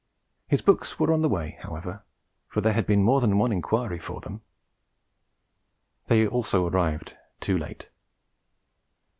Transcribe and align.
His 0.47 0.63
books 0.63 0.97
were 0.99 1.13
on 1.13 1.21
the 1.21 1.29
way, 1.29 1.59
however, 1.61 2.01
for 2.47 2.59
there 2.59 2.73
had 2.73 2.87
been 2.87 3.03
more 3.03 3.21
than 3.21 3.37
one 3.37 3.51
inquiry 3.51 3.99
for 3.99 4.19
them. 4.19 4.41
They 6.07 6.25
also 6.27 6.65
arrived 6.65 7.17
too 7.39 7.55
late. 7.59 7.87